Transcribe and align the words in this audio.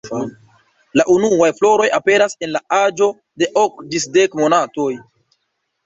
La 0.99 1.05
unuaj 1.15 1.51
floroj 1.59 1.87
aperas 1.99 2.35
en 2.47 2.53
la 2.57 2.65
aĝo 2.81 3.13
de 3.43 3.53
ok 3.69 3.81
ĝis 3.93 4.13
dek 4.21 4.43
monatoj. 4.45 4.93